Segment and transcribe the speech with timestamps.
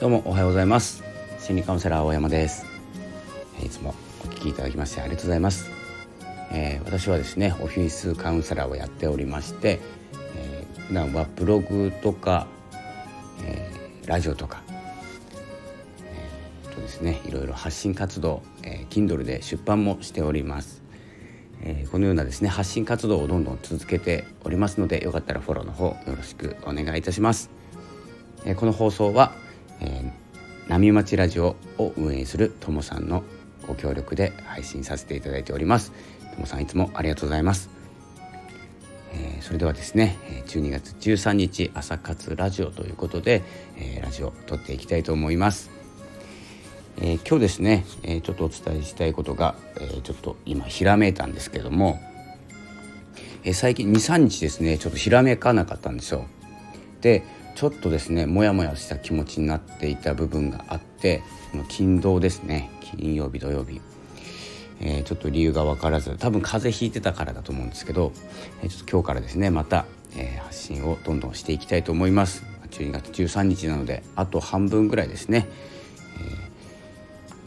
[0.00, 1.04] どうもおはようございます。
[1.38, 2.64] 心理カウンセラー大山です。
[3.62, 3.94] いつも
[4.24, 5.70] お聞きいただきましてありがとうございます、
[6.50, 9.78] えー、私はですねオフィスカウンセラーをやっておりまして、
[10.36, 12.46] えー、普段はブログとか、
[13.44, 14.62] えー、ラジオとか
[16.06, 20.82] えー、とですねいろいろ発信活動、えー、Kindle で出版もしております。
[21.60, 27.50] えー、このようなですね発信活動をどんどん続けておりますのでよかったらフォローの方よろしくお願いいたします、
[28.46, 29.34] えー、この放送は、
[29.80, 33.24] えー、波町ラジオを運営するともさんの
[33.66, 35.92] ご協力で配信させていただいております。
[36.34, 37.70] ともさんいつもありがとうございます、
[39.12, 40.16] えー、それではですね
[40.46, 43.42] 12月13日朝活ラジオということで、
[43.76, 45.70] えー、ラジオを撮っていきたいと思います。
[47.02, 51.98] えー、今日ですね、え、ちょっとお伝えしたいことが、え、ちょっと今ひらめいたんですけども、
[53.42, 56.26] え最近23日ですねちょっとひらめかなかったんですよ。
[57.00, 61.22] でちょっとですねモヤモヤした気持ちになっていた部分があって
[61.68, 63.80] 金土ですね金曜日土曜日、
[64.80, 68.12] えちょっと理由が分からず多分風邪ひいてたからだと思うんですけど、
[68.62, 72.44] えちょっと今日からですねまた、え発信をどんどんしていきたいと思います。
[72.70, 75.46] 12月13日なのであと半分ぐらいですね。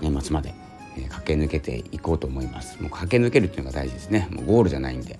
[0.00, 0.54] え年末まで、
[0.96, 5.18] え駆け抜けていこうと思いますもう駆け抜けるっていうのが大事ですねもうゴールじゃないんで、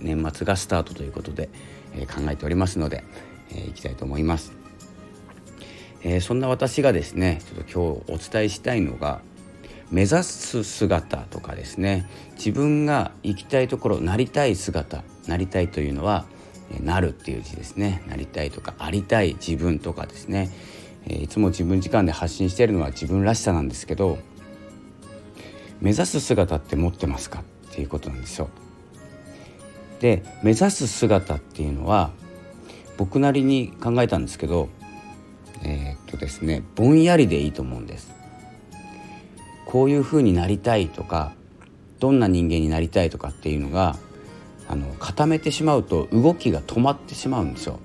[0.00, 1.48] 年末がスタートということで、
[1.94, 3.04] え考えておりますので、
[3.50, 4.52] えー、いきたいと思います、
[6.02, 9.20] えー、そんな私がですねちょっと今日お伝えしたいのが
[9.90, 16.26] 目指す姿とかですね自分が行きたいところなりたい姿なりたいというのは
[16.82, 18.02] なるっていう字ですね。
[18.06, 20.50] なりたいとかありたい自分とかですね。
[21.06, 24.18] えいつも自分時間で発信しているのは自分らしさなんですけど
[25.80, 27.40] 目指す姿って持ってますか？
[27.70, 28.50] っていうことなんですよ。
[30.00, 32.10] で目指す姿っていうのは
[32.96, 34.68] 僕なりに考えたんですけど
[35.62, 38.12] えー、っとですねぼんやりでいいと思うんです。
[39.66, 41.34] こういうふうになりたいとか
[42.00, 43.96] どんな人間になりたいとかっていうのが
[44.66, 47.78] あの固めてしまうと動きが止まってしまうんですよ。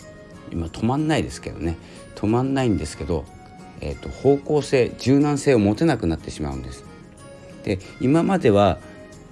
[0.52, 1.78] 今止まんないですけどね
[2.16, 3.26] 止まんないんですけど、
[3.82, 6.86] えーと、方向性柔軟性を持てなくなってしまうんです。
[7.64, 8.78] で今までは、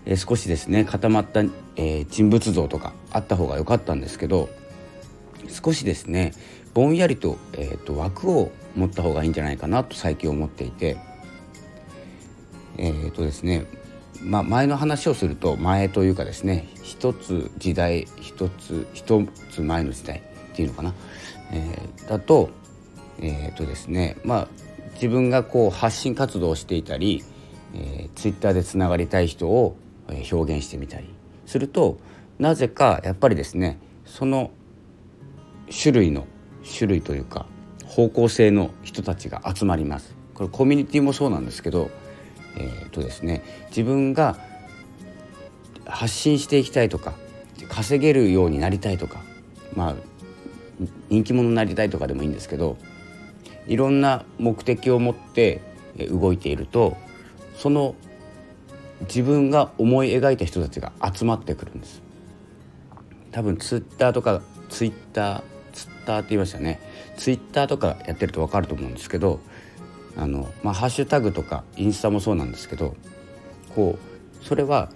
[0.05, 1.43] えー、少しですね固まった、
[1.75, 4.49] えー、人物像とかあった方が良かったんですけど
[5.49, 6.33] 少しですね
[6.73, 10.97] ぼんやりと,、えーと、枠を持った方がいいんじゃないかなと最近思っていて
[12.77, 13.65] えっ、ー、とですね
[14.23, 20.93] まあ、前の話をすると前というかですね一つ時代一つ一つ前の時代っていうのかな、
[21.51, 22.51] えー、だと
[23.19, 24.47] えっ、ー、とですねまあ
[24.93, 27.23] 自分がこう発信活動をしていたり、
[27.73, 29.75] えー、ツイッターでつながりたい人を
[30.31, 31.09] 表現してみたり
[31.45, 31.99] すると
[32.39, 34.51] なぜかやっぱりですねその
[35.71, 36.25] 種類の
[36.77, 37.45] 種類というか
[37.85, 40.15] 方向性の人たちが集まります。
[40.33, 41.91] これコミュニティもそうなんですけど、
[42.57, 44.37] えー、とですね自分が
[45.85, 47.13] 発信していきたいとか
[47.69, 49.21] 稼げるようになりたいとか
[49.75, 49.95] まあ
[51.09, 52.77] 人気者になりたいとかでもいいんですけど
[53.67, 55.61] いろんな目的を持って
[56.09, 56.97] 動いていると
[57.55, 57.95] その
[59.01, 62.01] 自分が思い描いた人たちが集まってくるんです。
[63.31, 66.79] 多分ツイッターとかツイッターツッターって言いましたね。
[67.17, 69.39] ツイッターとかやってると分かると思うんですけど
[70.17, 72.95] あの、まあ、ハッシュタグとかインスタもそうなんですけど
[73.75, 73.97] こ
[74.41, 74.89] うそれは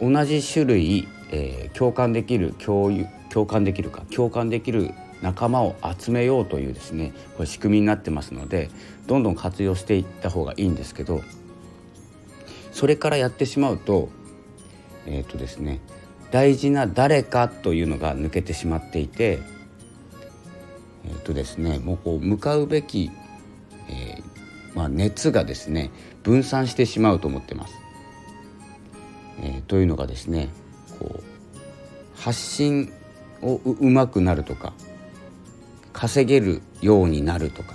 [0.00, 4.90] 同じ種類、えー、共感できる共有共感できるか共感できる
[5.22, 8.70] 仲間を集めようというですねこれ仕組みになってますので
[9.06, 11.22] どんどん活用していった方がいいんですけど
[12.80, 14.08] それからやってしまうと
[15.04, 15.80] えっ、ー、とですね
[16.30, 19.42] 大事な誰かというのが抜けてしまっていて
[21.04, 23.10] えっ、ー、とですねもうこう向かうべき、
[23.90, 24.22] えー、
[24.74, 25.90] まあ、熱がですね
[26.22, 27.74] 分散してしまうと思ってます。
[29.42, 30.48] えー、というのがですね
[30.98, 31.22] こう
[32.18, 32.94] 発信
[33.42, 34.72] をうまくなるとか
[35.92, 37.74] 稼げるようになるとか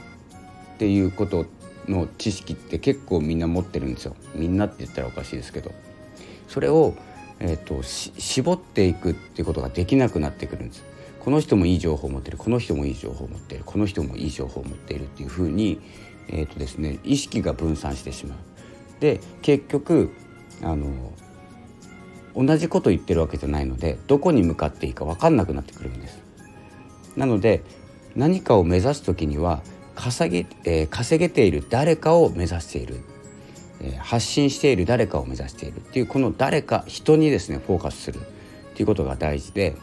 [0.73, 1.45] っていうこと
[1.87, 4.15] の知識って結構みんな持ってるんですよ。
[4.33, 5.71] みんなって言ったらおかしいですけど。
[6.47, 6.95] それを、
[7.39, 10.83] えーと、絞っていくっていうことができなくなってくるんです。
[11.19, 12.37] この人もいい情報を持ってる。
[12.37, 13.63] この人もいい情報を持ってる。
[13.65, 15.81] この人もいい情報を持っているっていうふうに、
[16.27, 18.37] えーとですね、意識が分散してしまう。
[18.99, 20.11] で結局
[20.61, 20.87] あの
[22.35, 26.21] 同じこと言ってるわけじゃないのでどこに向かっていいか分かんなくなってくるんです。
[27.15, 27.63] なので
[28.15, 29.61] 何かを目指す時には
[29.95, 33.01] 稼げ,、えー、稼げている誰かを目指している、
[33.81, 38.19] えー、発信している誰かを目指しているっていうこの誰か人にですねフォーカスする。
[38.19, 39.75] っていうことが大事で。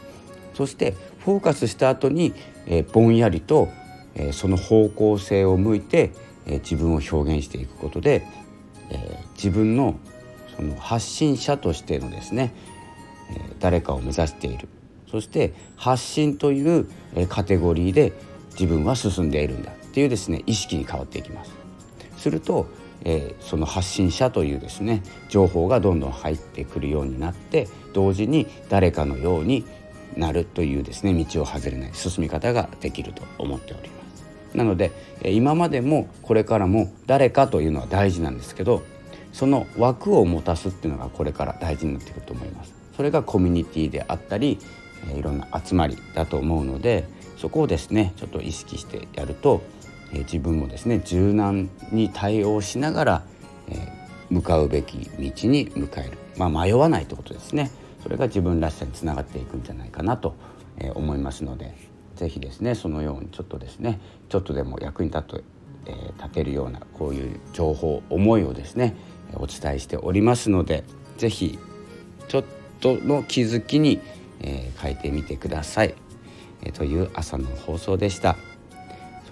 [0.53, 0.95] そして
[1.25, 2.33] フォーカスした後に、
[2.67, 3.69] えー、ぼんやりと
[4.15, 6.11] えー、その方向性を向いて、
[6.45, 8.25] えー、自分を表現していくことで、
[8.89, 9.95] えー、自分の
[10.55, 12.53] その発信者としてのですね、
[13.31, 14.67] えー、誰かを目指している。
[15.09, 16.87] そして発信という、
[17.29, 18.13] カテゴリーで
[18.53, 19.71] 自分は進んでいるんだ。
[19.93, 21.51] っていうですね意識に変わっていきます。
[22.17, 22.65] すると、
[23.05, 29.65] えー、その発信者というですね情報がどんどん入ってくるようになって同時に誰かのように
[30.17, 34.57] なるというですね道を外れない進み方ができると思っております。
[34.57, 34.91] なので
[35.25, 38.81] 今までもこれからも誰かというのは大事なんですけど
[39.31, 42.73] その枠を持たすっていうのがこれから大事になってくると思います。
[42.97, 44.57] それがコミュニティであったり
[45.15, 47.05] いろんな集まりだと思うので
[47.37, 49.61] そこをですねちょっと意識してやると
[50.19, 53.23] 自分もですね柔軟に対応しながら
[54.29, 57.71] 向かうべき道に向かえる、まあ、迷わないってことですね。
[58.03, 60.35] それが自分らしさにつながっていくんじゃないかなと
[60.93, 61.73] 思いますので
[62.15, 65.43] 是非ですねそのようにちょっとですねちょっとでも役に立て,、
[65.85, 68.95] え、立てるようなこういう情報思いをですね
[69.35, 70.83] お伝えしておりますので
[71.17, 71.57] 是非
[72.27, 72.43] ちょっ
[72.81, 74.01] との気づきに、
[74.41, 75.95] え、変えてみてください、
[76.63, 78.35] え、という朝の放送でした。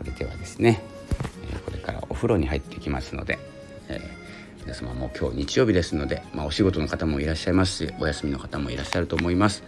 [0.01, 0.81] それではですね、
[1.53, 3.37] えこれからお風呂に入ってきますので、
[3.87, 4.01] え
[4.63, 9.63] 皆様も今日日曜日ですので、まあ、お仕事の方もいらっしゃいますしお休みの方もいらっしゃると思います。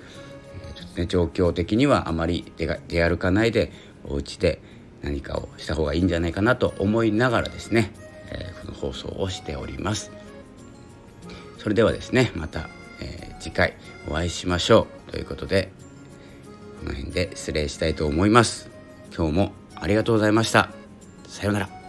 [0.75, 3.71] ちょっとね、状況的にはあまり出出歩かないで
[4.06, 4.59] お家で
[5.03, 7.91] 何かをした方がいいんじゃないかなと思いながらですね、
[8.31, 10.12] えー、この放送をしております。
[11.59, 12.69] それではですねまた、
[13.01, 13.75] えー、次回
[14.09, 15.71] お会いしましょうということで
[16.79, 18.71] この辺で失礼したいと思います。
[19.15, 20.69] 今日もありがとうございました。
[21.27, 21.82] さようなら。